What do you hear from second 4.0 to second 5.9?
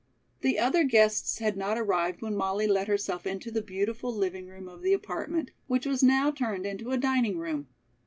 living room of the apartment, which